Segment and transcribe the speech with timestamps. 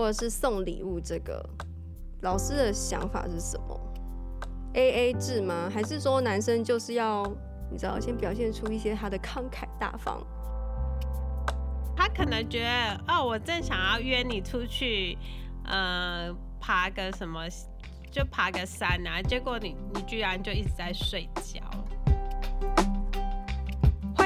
[0.00, 1.46] 或者是送礼物，这个
[2.22, 3.78] 老师的想法是什么
[4.72, 5.68] ？AA 制吗？
[5.70, 7.22] 还是说男生就是要
[7.70, 10.24] 你知道先表现出一些他的慷慨大方？
[11.94, 15.18] 他可能觉得哦，我正想要约你出去，
[15.66, 17.46] 呃，爬个什么，
[18.10, 21.60] 就爬个山啊，结果你你居然就一直在睡觉。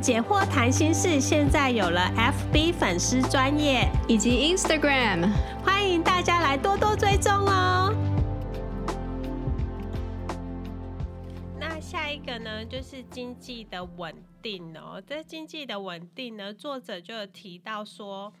[0.00, 5.30] 解惑谈心事现在有了 FB 粉丝专业以及 Instagram，
[5.62, 7.94] 欢迎大家来多多追踪哦。
[11.58, 15.02] 那下一个呢，就是经济的稳定哦。
[15.06, 18.32] 这经济的稳定呢，作者就有提到说，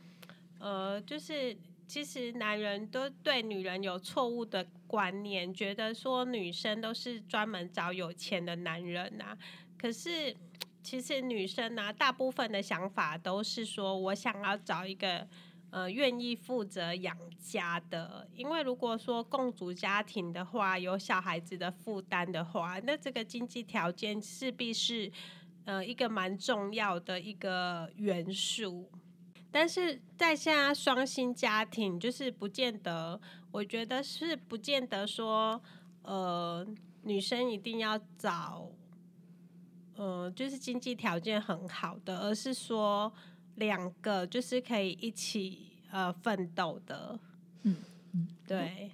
[0.60, 1.54] 呃，就是
[1.86, 9.38] 其实男人都对女人有错误的观念，觉得说女生都是专门找有钱的男人呐、啊，
[9.76, 10.34] 可是。
[10.82, 15.26] 其实女生呢、大部分的想法都是说，我想要找一个
[15.70, 18.26] 呃愿意负责养家的。
[18.34, 25.12] 因为如果说共组家庭的话，有小孩子的负担的话，那这个经济条件势必是
[25.66, 28.90] 呃一个蛮重要的一个元素。
[29.50, 35.60] 但是在现在双薪家庭，就是不见得，我觉得是不见得说
[36.02, 36.66] 呃
[37.02, 38.70] 女生一定要找。
[40.00, 43.12] 呃，就是经济条件很好的，而是说
[43.56, 45.58] 两个就是可以一起
[45.90, 47.18] 呃奋斗的。
[47.64, 47.76] 嗯
[48.14, 48.90] 嗯，对。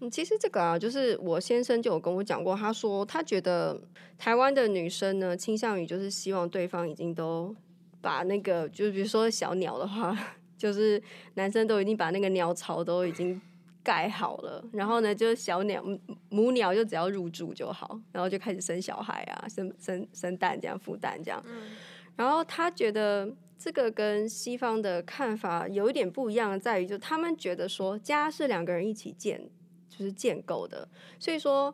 [0.00, 3.78] 嗯，其实这个啊，就是我先生就有跟我讲过，他说他觉得
[4.16, 7.54] 台湾的女生呢，倾向于就是希望对方已经都
[8.00, 10.16] 把那个，就是比如说小鸟的话，
[10.56, 11.02] 就是
[11.34, 13.38] 男生都已经把那个鸟巢都已经。
[13.86, 15.80] 盖好了，然后呢，就是小鸟
[16.28, 21.40] 母鸟就只要入住就好，然后就开始生小孩啊，生生生蛋这样孵蛋这样。
[21.46, 21.70] 嗯。
[22.16, 29.48] 然后他觉得这个跟西方的看法有一点不一样，在于就他们觉得说家是两个人一起建，
[29.88, 30.88] 就是建构的，
[31.20, 31.72] 所以说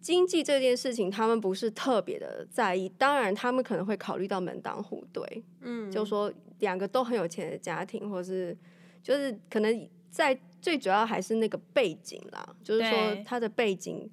[0.00, 2.88] 经济这件事情他们不是特别的在意。
[2.88, 8.56] 当然，他们可能会考虑到门当户对，嗯，就说两个都很有钱的家庭，或是
[9.02, 10.40] 就是可能在。
[10.62, 14.08] 最主要还是那个背景啦，就是说他的背景，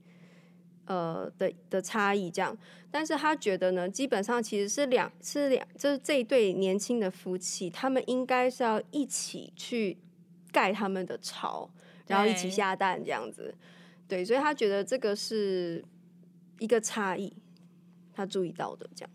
[0.85, 2.57] 呃的的差异这样。
[2.89, 9.95] 但是他觉得呢，基本上其实是两是两，就是这一对年轻的夫妻，他们应该是要一起去
[10.51, 11.69] 盖他们的巢，
[12.07, 13.53] 然后一起下蛋这样子。
[14.07, 15.85] 对，所以他觉得这个是
[16.57, 17.31] 一个差异，
[18.11, 19.11] 他注意到的这样。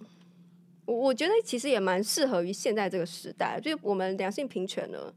[0.84, 5.12] 我我觉得其实也蛮适合于现在这个时代，就我们两性平权呢。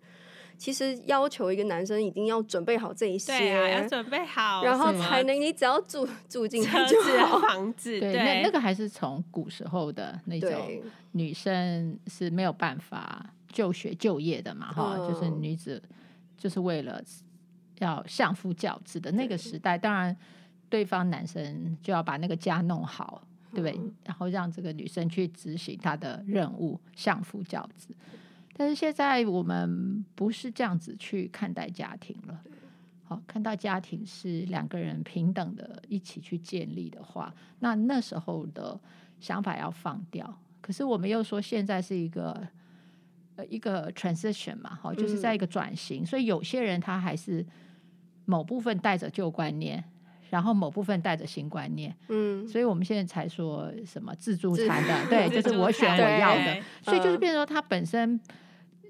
[0.58, 10.52] 其实要求一个男生一定要准备好这一些，对啊，要准备好，然后才能你只要住住进去就好，房子，对，对那那个还是从古时候的那种
[11.12, 15.82] 女生是没有办法就学就业的嘛，哈、嗯，就是女子
[16.38, 17.02] 就是为了
[17.78, 20.16] 要相夫教子的那个时代，当然
[20.70, 23.22] 对方男生就要把那个家弄好，
[23.54, 23.78] 对不对？
[23.78, 27.90] 嗯、然后让这个女生去执行她的任务，相夫教子。
[28.58, 32.40] 但是现在我们不是这样子去看待家庭了，
[33.04, 38.80] 好，看到家庭是两个人平等的一起去建立的话，那那时候的
[39.20, 40.40] 想法要放掉。
[40.60, 42.48] 可是我们又说现在是一个
[43.36, 47.46] 呃一个 transition 嘛，好，就是在一个转型，所以有些人他还是
[48.26, 49.84] 某部分带着旧观念，
[50.32, 58.20] 然后某部分带着新观念，嗯，所以我们现在才说什么自助餐的，对，就是我选我要的，所以就是变成说他本身。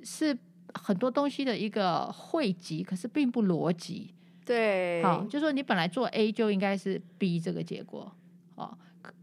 [0.09, 0.38] 是
[0.73, 4.13] 很多东西的一个汇集，可是并不逻辑。
[4.45, 8.09] 对，好，就是说你本来做 A 就应该是 B 这个结果，
[8.55, 8.78] 哦，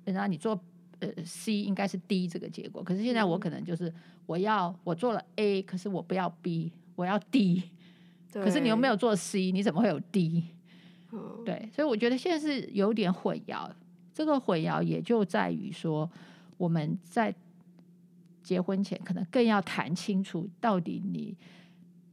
[0.05, 0.61] 然后你做
[0.99, 2.83] 呃 C 应该是 D 这个结果。
[2.83, 3.91] 可是现在我可能就是
[4.27, 7.63] 我要我做了 A，可是我不要 B，我要 D。
[8.35, 10.45] 可是你又没有做 C，你怎么会有 D？
[11.47, 13.71] 对，所以我觉得现在是有点混淆。
[14.13, 16.11] 这个混淆也就在于说
[16.59, 17.35] 我们在。
[18.45, 21.37] 结婚前可能更要谈清楚，到底你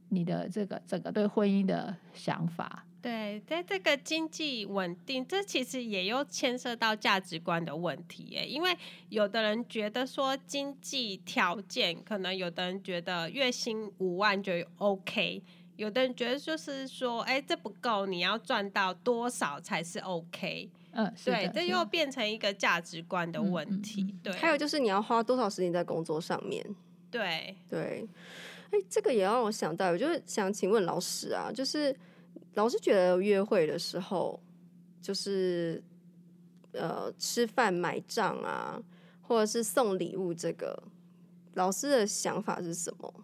[0.08, 2.84] 你的这个整个对婚姻的想法。
[3.02, 8.46] 对，在这个经济稳定，这其实也又牵涉到价值观的问题耶。
[8.46, 8.76] 因为
[9.08, 15.42] 有的人觉得说经济条件，可能有的人觉得月薪五万就 OK，
[15.74, 20.70] 有的人觉得就是说，哎、这不够，你要赚到多少才是 OK？
[20.92, 24.02] 嗯，对，这又变成一个价值观的问题。
[24.02, 26.64] 嗯、对，还有就是你要花多少时间在工作上面？
[27.10, 28.06] 对对，
[28.70, 31.94] 哎、欸，这个也让我想到，我就是想请问老师啊，就是
[32.54, 34.38] 老师觉得约会的时候，
[35.00, 35.82] 就是
[36.72, 38.82] 呃吃饭买账啊，
[39.22, 40.82] 或者是送礼物，这个
[41.54, 43.14] 老师的想法是什么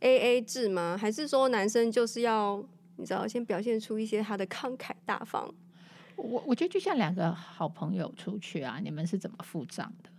[0.00, 0.96] ？A A 制吗？
[0.96, 2.64] 还是说男生就是要
[2.96, 5.52] 你知道先表现出一些他的慷慨大方？
[6.16, 10.10] 我我觉得就像两个好朋友出去啊，你们是怎么付账的？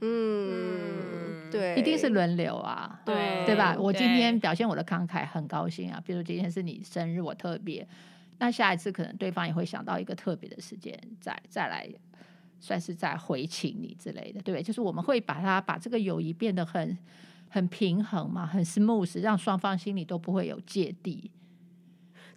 [0.00, 3.76] 嗯，对，一定是轮流啊，对对吧？
[3.78, 6.02] 我今天表现我的慷慨，很高兴啊。
[6.04, 7.86] 比如今天是你生日，我特别，
[8.38, 11.88] 那下一次可能对方也会想到一个特别的时间，再再来
[12.60, 16.96] 算是在回请你之类的，对，就是我们会把它把这个友谊变得很。
[17.50, 21.30] 很平衡嘛，很 smooth，让双方心里都不会有芥蒂。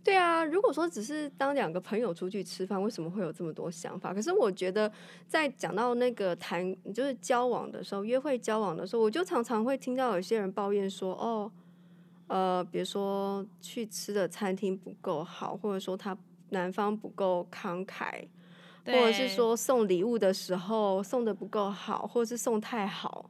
[0.08, 4.14] 对啊，如果说只是当两个朋友出去吃饭，为什么会有这么多想法？
[4.14, 4.90] 可是我觉得，
[5.28, 11.52] 在讲到那个谈就是交往的时候，约会交往的时候，我就常常会听到有些人抱怨说：“哦，
[12.28, 16.18] 呃，比如说去吃的餐厅不够好，或者说他
[16.52, 18.26] 男方不够慷慨，
[18.86, 23.30] 或者是说送礼物的时候送的不够好，或者是送太好。”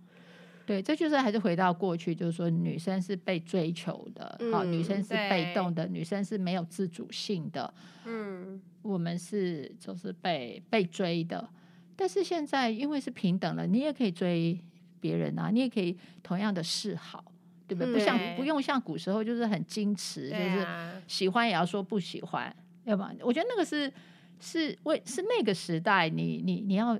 [0.67, 7.73] 对，这就是还是回到过去，就是说女生是被追求的，好、嗯，女生是被动的，女生是没有自主性的，
[8.03, 11.49] 嗯，我们是就是被被追的。
[11.95, 14.59] 但是现在因为是平等了，你也可以追
[14.99, 17.23] 别人啊，你也可以同样的示好，
[17.65, 17.93] 对不对？
[17.93, 20.67] 不像不用像古时候就是很矜持，就是
[21.07, 22.53] 喜欢也要说不喜欢，
[22.83, 23.89] 要不然我觉得那个是
[24.41, 26.99] 是为是那个时代你，你你你要。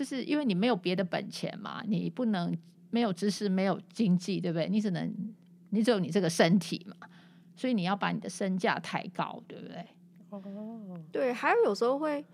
[0.00, 2.56] 就是因为你没有别的本钱嘛，你不能
[2.88, 4.66] 没有知识，没有经济，对不对？
[4.66, 5.14] 你只能，
[5.68, 6.96] 你只有你这个身体嘛，
[7.54, 9.76] 所以你要把你的身价抬高，对不对？
[10.30, 10.40] 哦，
[11.12, 12.24] 对，还有有时候会，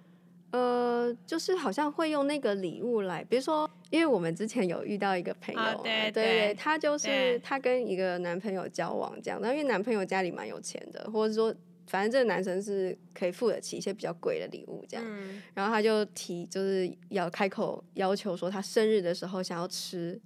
[0.53, 11.53] 呃，就是好像会用那个礼物来，比如说，因为我们之前有遇到一个朋友，哦、对，对对对，他就是他跟一个男朋友交往这样，那因为男朋友家里蛮有钱的，或者说。
[11.87, 20.21] 反正这个男生是可以付得起一些比较贵的礼物，这样，嗯，然后他就提就是要开口要求说，他生日的时候想要吃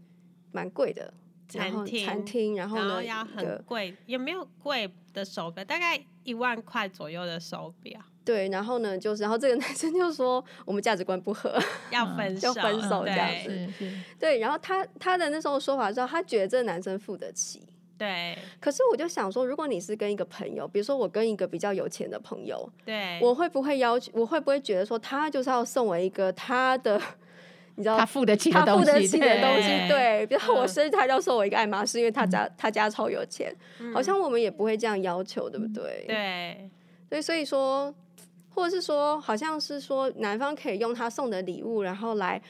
[0.53, 1.13] 蛮贵的
[1.49, 5.65] 餐厅，餐厅，然后呢，然后要很贵，有没有贵的手表？
[5.65, 8.01] 大概一万块左右的手表。
[8.23, 11.59] 对，然后呢，就是然后这个男生就说我们价值观不合，
[11.91, 13.69] 要分手，要分手这样子。
[14.19, 17.63] 对，然后他他的那时候说法是，他觉得这个男生付得起。
[18.01, 24.11] 对，可是我就想说，如果你是跟一个朋友，比如说我跟一个比较有钱的朋友，对，我会不会要求？
[24.15, 26.99] 我会不会觉得说，他就是要送我一个他的，
[27.77, 36.05] 你知道，他付得起的东西，他付得起的东西，对，比如说我生日他要送我一个爱马仕，因为他家、嗯、他家超有钱、嗯，好像我们也不会这样要求，对不对？
[36.07, 36.71] 对，
[37.11, 37.95] 对，所以说，
[38.55, 42.41] 或者是说，好像是说，男方可以用他送的礼物，然后来。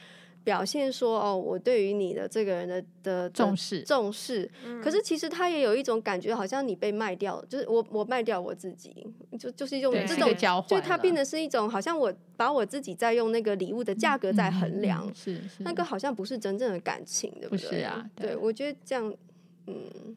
[0.43, 9.05] 表现说哦，我对于你的这个人的的重视重视、嗯，可是其实他也有一种感觉，好像你被卖掉，就是我我卖掉我自己，
[9.39, 17.69] 就就是一种这种交换，就他变得是一种好像我把我自己在用那个礼物的价格在衡量，嗯嗯、是是那个好像不是真正的感情，对不对？
[17.69, 19.13] 不是啊，对，对我觉得这样，
[19.67, 20.15] 嗯。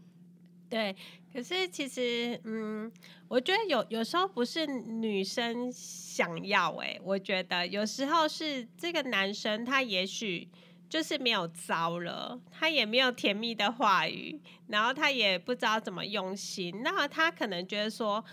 [0.66, 0.96] 对，
[1.34, 2.90] 可是其实，嗯，
[3.26, 10.48] 我觉得有有时候不是女生想要，哎，我觉得有时候是这个男生他也许
[10.88, 18.24] 就是没有招了，他也没有甜蜜的话语，然后他也不知道怎么用心，那他可能觉得说，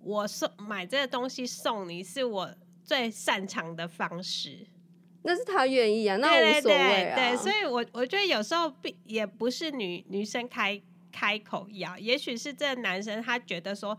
[0.00, 2.52] 我送买这个东西送你是我
[2.82, 4.66] 最擅长的方式，
[5.22, 10.82] 那是他愿意啊，那无所谓啊，对，对，对，对，所以我我觉得有时候并也不是女女生开。
[11.12, 13.96] 开口要，也许是这男生他觉得说，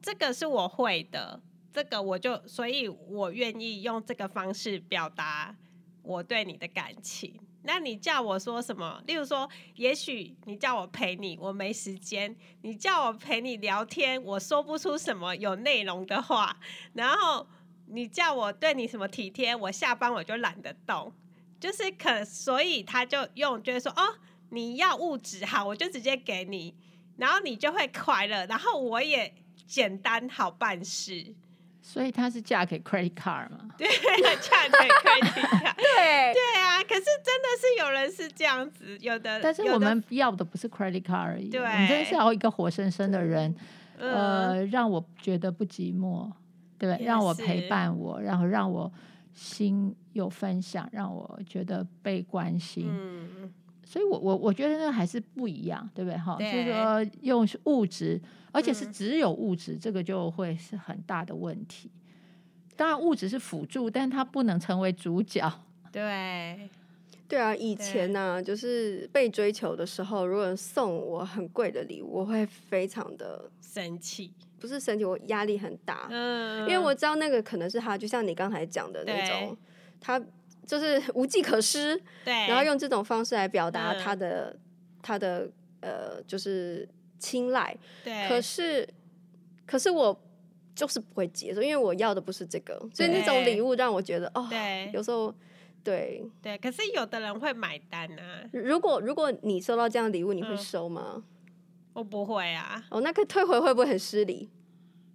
[0.00, 1.40] 这个是我会的，
[1.72, 5.54] 这个我就，所以我愿意用这个方式表达
[6.02, 7.38] 我对你的感情。
[7.66, 9.02] 那你叫我说什么？
[9.06, 16.58] 例如说，也许你叫我陪你，我没时间；你叫我陪你聊天，我说不出什么有内容的话。
[16.92, 17.46] 然后
[17.86, 21.10] 你叫我对你什么体贴，我下班我就懒得动，
[21.58, 24.18] 就是可，所以他就用，就是说，哦。
[24.54, 26.74] 你要物质 好，我就直接给你，
[27.16, 29.34] 然后你就会快乐，然后我也
[29.66, 31.34] 简单好办事。
[31.82, 33.68] 所以她是嫁给 credit card 吗？
[33.76, 33.86] 对，
[34.40, 35.74] 嫁给 credit card。
[35.76, 39.38] 对对啊，可是真的是有人是这样子，有的。
[39.42, 43.54] 但是我们要的不是 credit card 而已，对，我们真的是要一个活生生的人，
[43.98, 46.32] 呃，让我觉得不寂寞，
[46.78, 46.98] 对？
[47.04, 48.90] 让我陪伴我，然后让我
[49.34, 52.88] 心有分享，让我觉得被关心。
[52.88, 53.52] 嗯
[53.84, 56.18] 所以我我我觉得那还是不一样，对不对？
[56.18, 58.20] 哈，就是说用物质，
[58.52, 61.90] 而且是只有物质，嗯、这个就会是很大的问题。
[62.76, 65.48] 当然，物质是辅助，但它不能成为主角。
[65.92, 66.68] 对，
[67.28, 74.32] 对啊，以前呢、啊，就是被追求的时候，如果送我很贵的礼物，我会非常的生气。
[74.58, 76.08] 不是生气，我压力很大。
[76.10, 79.56] 嗯，因为我知道那个可能是他，就像你刚才讲的那种，
[80.00, 80.20] 他
[80.66, 82.00] 就是 无计可施。
[82.24, 84.60] 对，然后用这种方式来表达他的、嗯、
[85.02, 85.48] 他的
[85.80, 87.76] 呃，就是青睐。
[88.02, 88.88] 对，可是
[89.66, 90.20] 可是我。
[90.76, 95.32] 就是不会接受，因为我要的不是这个，所以那种礼物让我觉得哦，对，有时候
[95.84, 98.42] 对对，可是有的人会买单啊。
[98.52, 101.12] 如果如果你收到这样的礼物，你会收吗？
[101.14, 101.22] 嗯，
[101.92, 102.84] 我不会啊。
[102.90, 104.50] 哦，那个退回会不会很失礼？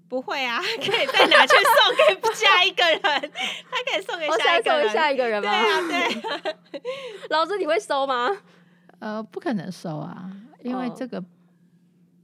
[0.10, 5.50] 不会啊， 可以再拿去送给下一个人，他可以送给下一个人， 送给下一个人吗？
[5.52, 6.58] 对啊，对啊。
[7.30, 8.30] 老师，你会收吗？
[9.00, 10.30] 呃，不可能收啊，
[10.64, 11.20] 因为这个。
[11.20, 11.26] 哦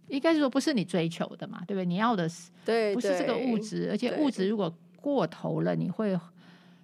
[0.08, 1.84] 应该是说不是你追求的嘛，对不对？
[1.84, 6.16] 你要的是，对，不是这个物质，而且物质如果过头了，你会，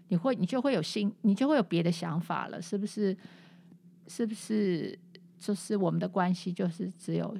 [0.07, 3.15] 你会，你就会有新，你就会有别的想法了，是不是？
[4.07, 4.97] 是不是？
[5.37, 7.37] 就是我们的关系就是只有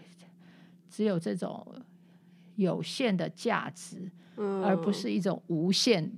[0.88, 1.66] 只有这种
[2.62, 6.12] 有限的价值，嗯，而不是一种无限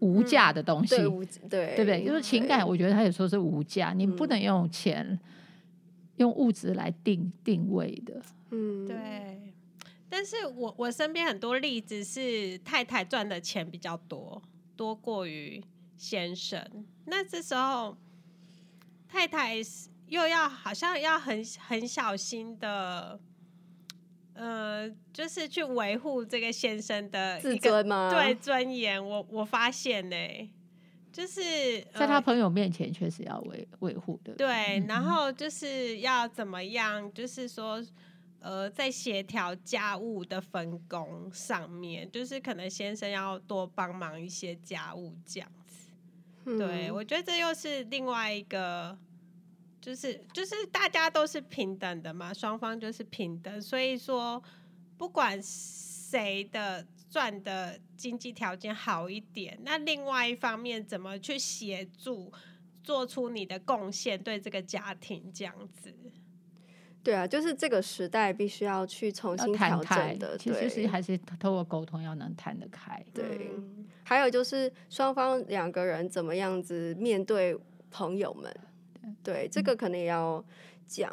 [0.00, 2.04] 无价的东西，嗯、对，对，对不对？
[2.04, 5.18] 就是情感，我觉得它有时候是无价，你不能用钱。
[6.18, 8.22] 用物质来定定位的，
[8.52, 9.52] 嗯，对。
[10.08, 14.40] 但是我我身边很多例子是太太赚的钱比较多，
[14.76, 15.60] 多过于
[15.96, 16.64] 先生。
[17.06, 17.96] 那这时候
[19.08, 19.56] 太太
[20.06, 23.18] 又要好像要很很小心的，
[24.34, 28.10] 呃，就是去维护这个先生的自尊吗？
[28.12, 29.04] 对，尊严。
[29.04, 30.50] 我我发现呢、欸。
[31.12, 37.08] 就是在他朋友面前确实要维维护的，对，然后就是要怎么样？
[37.14, 37.80] 就是说，
[38.40, 45.90] 呃，在协调家务的分工上面，就是可能先生要多帮忙一些家务这样子。
[46.46, 48.98] 嗯、对，我觉得这又是另外一个，
[49.84, 54.42] 就是就是大家都是平等的嘛，双方就是平等，所以说
[54.96, 56.86] 不管谁的。
[57.10, 62.32] 赚的经济条件好一点，那另外一方面怎么去协助，
[62.82, 65.94] 做出你的贡献，对这个家庭这样子？
[67.04, 73.00] 对啊，就是这个时代必须要去重新调整的，其实是还是透过沟通要能谈得开。
[73.14, 73.48] 对，
[74.02, 77.56] 还有就是双方两个人怎么样子面对
[77.92, 78.52] 朋友们，
[79.22, 80.44] 对，这个可能也要
[80.86, 81.12] 讲。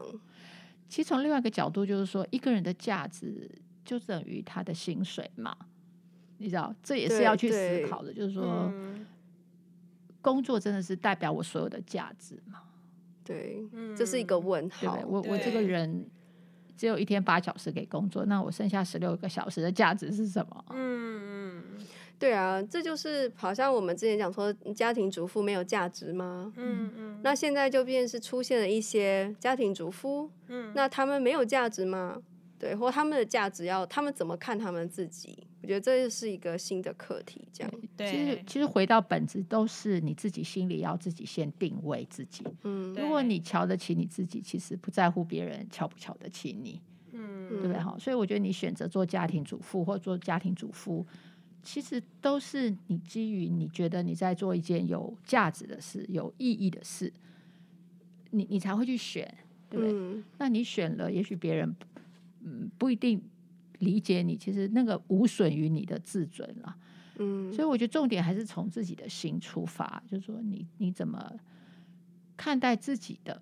[0.88, 3.50] 其实从另外一个角度，就是说一个人的价值
[3.84, 5.56] 就等于他的薪水嘛。
[6.38, 8.44] 你知道，这也是要去思考的，就是说，
[8.74, 9.06] 嗯，
[10.22, 12.64] 工作真的是代表我所有的价值吗？
[13.24, 13.64] 对，
[13.96, 14.96] 这是一个问号。
[14.96, 16.10] 对，我我这个人
[16.76, 20.66] 只有一天八小时给工作，那我剩下十六个小时的价值是什么？
[20.72, 21.11] 嗯，
[22.22, 26.54] 对啊，这就是好像我们之前讲说，家庭主妇没有价值吗？
[26.56, 27.20] 嗯嗯。
[27.24, 32.22] 那现在就变是出现了一些家庭主妇，嗯，那他们没有价值吗？
[32.60, 35.48] 对，或他们的价值要他们怎么看他们自己？
[35.64, 37.48] 我觉得这是一个新的课题。
[37.52, 42.44] 这样，对，其实其实回到本质，都是你自己心里要自己先定位自己。
[42.64, 46.80] 嗯，如果你瞧得起你自己，其实不在乎别人瞧不瞧得起你。
[47.14, 47.74] 嗯，对不对？
[47.78, 51.06] 哈，所以我觉得你选择做家庭主妇或做家庭主夫，
[51.64, 57.12] 其实都是你基于你觉得你在做一件有价值的事、有意义的事，
[58.32, 59.34] 你你才会去选，
[59.70, 59.94] 对不对？
[59.94, 61.76] 嗯，那你选了，也许别人。
[62.44, 63.22] 嗯，不一定
[63.78, 66.76] 理解你，其实那个无损于你的自尊了。
[67.20, 71.32] 嗯，所以我觉得重点还是从自己的心出发，就是说你你怎么
[72.36, 73.40] 看待自己的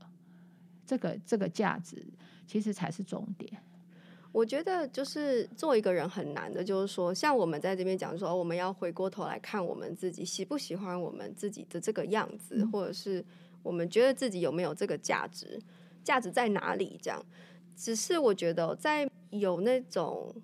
[0.86, 2.06] 这个这个价值，
[2.46, 3.64] 其实才是重点。
[4.32, 13.26] 我觉得就是做一个人很难的，就是说像我们在这边讲说，我们要回过头来看我们自己喜不喜欢我们自己的这个样子，嗯，或者是
[13.64, 15.60] 我们觉得自己有没有这个价值，
[16.04, 17.00] 价值在哪里？
[17.02, 17.26] 这样。
[17.76, 20.36] 只是我觉得，在有那种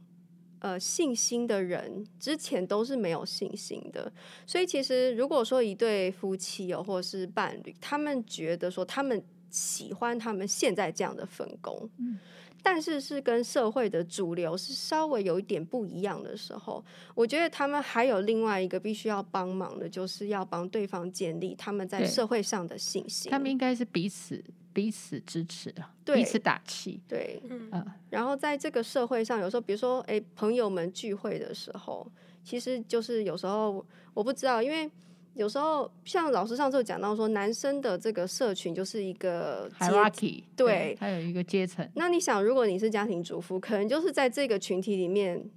[0.60, 4.10] 呃信心的人之前，都是没有信心的。
[4.48, 12.18] 所以，其实如果说一对夫妻哦，或者是伴侣，他们觉得说他们喜欢他们现在这样的分工，嗯，
[12.65, 23.29] 但是是跟社会的主流是稍微有一点不一样的时候，我觉得他们还有另外一个必须要帮忙的，就是要帮对方建立他们在社会上的信心。
[23.29, 24.43] 他们应该是彼此。
[24.74, 32.05] 彼此支持对，彼此打气，对，嗯、呃，然后在这个社会上，有时候，比如说，哎，朋友们聚会的时候，
[32.43, 34.91] 其实就是有时候我不知道，因为
[35.36, 41.88] 有时候像老师上次有讲到说，男生的这个社群就是一个 hierarchy，对，他有一个阶层。
[41.94, 45.48] 那你想，如果你是家庭主妇，可能就是在这个群体里面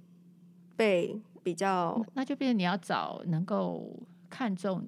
[0.75, 3.97] 被比较，那就变成你要找能够
[4.29, 4.85] 看重，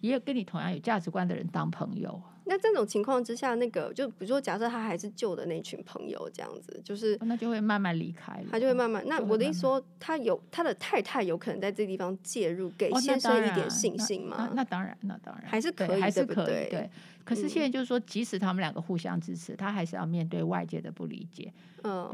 [0.00, 2.22] 也有跟你同样有价值观的人当朋友。
[2.48, 9.02] 那这种情况之下，那个就比如说，假设他还是旧的那群朋友这样子，就是那就会慢慢离开了，他就会慢慢。
[9.06, 14.48] 那我的意思说，他有他的太太有可能在这地方介入，给先生一点信心吗？
[14.48, 16.90] 哦、那，当然，那当然还是可以，还是可以，对，对。
[17.24, 22.08] 可是现在就是说，即使他们两个互相支持，他还是要面对外界的不理解，嗯，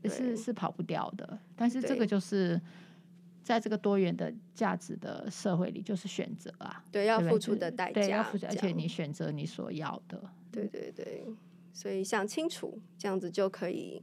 [0.00, 1.38] 对，是是跑不掉的。
[1.56, 2.60] 但是这个就是。
[3.46, 11.24] 在这个多元的价值的社会里，就是选择啊，对，要付出的代价，对，要付出，而且你选择你所要的，对对对，
[11.72, 14.02] 所以想清楚，这样子就可以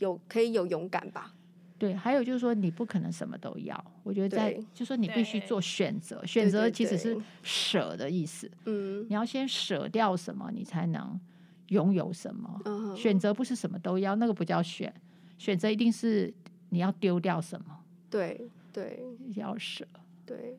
[0.00, 1.34] 有可以有勇敢吧。
[1.78, 11.18] 对，还有就是说，你不可能什么都要，我觉得在就是说你必须做选择，选择其实是舍的意思，嗯，你要先舍掉什么，你才能
[11.68, 12.60] 拥有什么。
[12.66, 14.92] 嗯，选择不是什么都要，那个不叫选，
[15.38, 16.34] 选择一定是
[16.68, 17.78] 你要丢掉什么，
[18.10, 18.50] 对。
[18.72, 19.02] 对，
[19.34, 19.86] 要舍。
[20.26, 20.58] 对，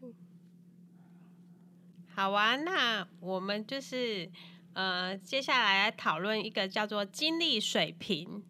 [2.16, 4.28] 好啊，那我们就是
[4.74, 8.44] 呃，接下来来讨论一个叫做精力水平。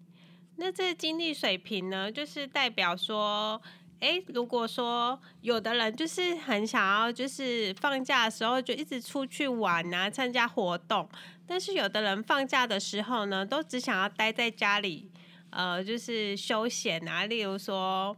[0.56, 3.62] 那这个精力水平呢，就是代表说，
[4.00, 11.08] 哎，如果说有的人就是很想要，就是放假的时候就一直出去玩啊，参加活动，
[11.46, 15.12] 但是有的人放假的时候呢，都只想要待在家里，
[15.50, 18.16] 呃，就是休闲啊，例如说。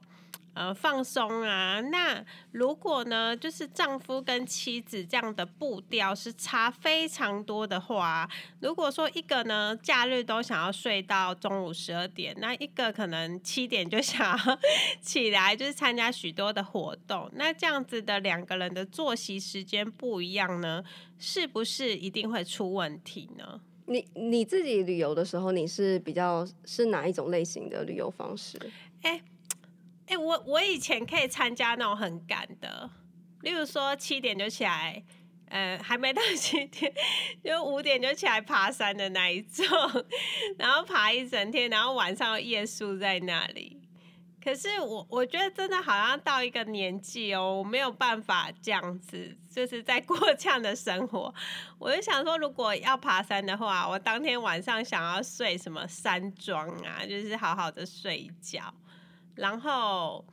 [0.54, 1.80] 呃，放松啊。
[1.80, 8.30] 那如果呢，就是丈夫跟妻子这样的步调是差非常多的话，
[8.60, 14.60] 如果说一个呢，假日都想要睡到中午十二点，那一个可能七点就想要
[15.02, 20.84] 起来，就是参加许多的活动，那这样子的两个人的作息时间不一样呢，
[21.18, 23.62] 是不是一定会出问题呢？
[23.86, 28.58] 你你自己旅游的时候，你是比较是哪一种类型的旅游方式？
[29.02, 29.22] 欸
[30.12, 32.90] 哎、我我以前可以参加那种很赶的，
[33.44, 35.02] 例如说七点就起来，
[35.48, 36.94] 呃，还没到 七点，
[37.42, 39.66] 就五点就起来爬山的那一种，
[40.60, 43.80] 然后爬一整天，然后晚上夜宿在那里。
[44.44, 51.34] 可是我我觉得真的好像到一个年纪哦，我没有办法这样子，就是在过这样的生活。
[51.80, 58.62] 我就想说，如果要爬山的话，我当天晚上想要睡什么山庄啊，就是好好的睡一觉。
[59.36, 60.24] 然后，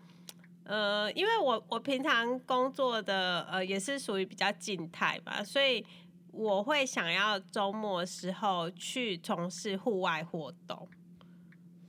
[0.65, 5.85] 呃，因为我我平常工作的呃也是属于比较静态吧，所以
[6.33, 10.89] 我会想要周末的时候去从事户外活动。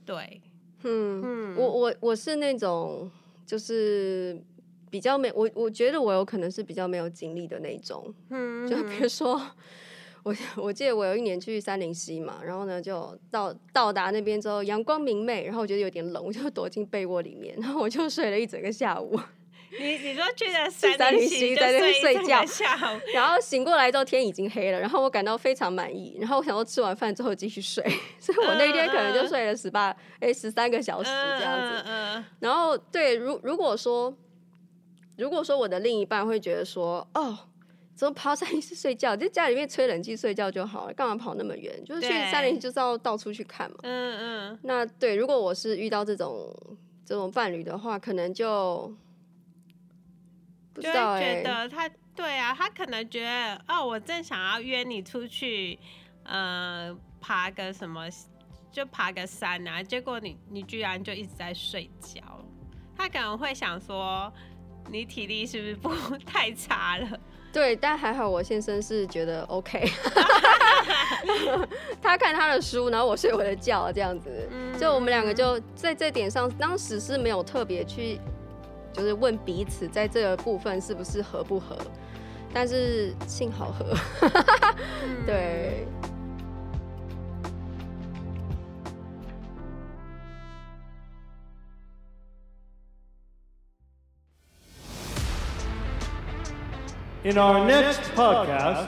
[0.06, 0.40] 对，
[0.82, 3.10] 嗯嗯，我我我是那种
[3.46, 4.42] 就是
[4.90, 9.40] 比较没我我觉得我有可能是比较没有精力的那种，嗯，就比如说。
[10.22, 19.18] 我 我记得我有一年去三林溪嘛，然后呢就到到达那边之后阳光明媚，然后我觉得有点冷，我就躲进被窝里面，然后我就睡了一整个下午。
[19.78, 22.44] 你你说去了三零七在那边睡觉，
[23.14, 27.84] 然后醒过来之后天已经黑了，然后我感到非常满意，然后我想说吃完饭之后继续睡，
[28.18, 32.24] 所以我那天可能就睡了十八哎十三个小时这样子。
[32.40, 34.12] 然后对，如如果说
[35.16, 37.38] 如果说我的另一半会觉得说哦。
[38.00, 39.14] 怎么跑山林寺睡觉？
[39.14, 41.84] 就家里面吹冷气睡觉就好了，干嘛跑那么远？
[41.84, 43.76] 就是去山林就是要到处去看嘛。
[43.82, 44.58] 嗯嗯。
[44.62, 46.50] 那对，如果我是遇到这种
[47.04, 48.90] 这种伴侣的话，可能就
[50.72, 51.86] 不知道、欸、觉得他
[52.16, 55.78] 对啊，他可能觉得哦，我正想要约你出去，
[56.22, 58.08] 呃，爬个什么，
[58.72, 62.22] 就爬个山啊，结果你你居然就一直在睡觉，
[62.96, 64.32] 他可能会想说，
[64.90, 67.20] 你体力是不是不 太差了？
[67.52, 69.90] 对，但还好我先生是觉得 OK，
[72.00, 74.30] 他看他的书，然后我睡我的觉，这样子，
[74.78, 78.20] 就我们两个就在这点上，当时是没有特别去，
[78.92, 81.76] 就是问彼此在这个部分是不是合不合，
[82.52, 83.96] 但是幸好合，
[85.26, 85.86] 对。
[97.22, 98.86] In our next podcast，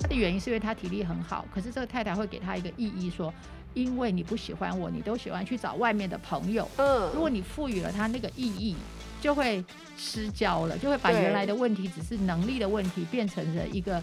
[0.00, 3.34] 他的原因是因为他体力很好，可是这个太太会给他一个意义，说，
[3.74, 6.70] 因为你不喜欢我，你都喜欢去找外面的朋友。
[6.76, 8.76] 嗯，如果你赋予了他那个意义，
[9.20, 9.64] 就会
[9.96, 14.00] 失焦了，就会把原来的问题只是能力的问题，变成了一个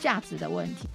[0.00, 0.88] 价值的问题。